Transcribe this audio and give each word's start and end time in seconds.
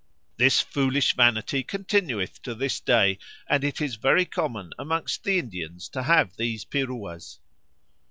This 0.37 0.61
foolish 0.61 1.13
vanity 1.15 1.61
continueth 1.63 2.41
to 2.41 2.55
this 2.55 2.79
day, 2.79 3.19
and 3.47 3.63
it 3.63 3.79
is 3.79 3.97
very 3.97 4.25
common 4.25 4.71
amongst 4.79 5.23
the 5.23 5.37
Indians 5.37 5.87
to 5.89 6.01
have 6.01 6.35
these 6.37 6.65
_Piruas. 6.65 7.37